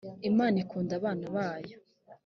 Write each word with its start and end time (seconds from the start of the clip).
imana 0.29 0.55
ikunda 0.63 0.93
abana 0.99 1.25
bayo. 1.35 1.77